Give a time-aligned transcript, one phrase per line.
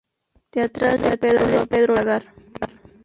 [0.49, 2.23] Teatral de Pedro López Lagar.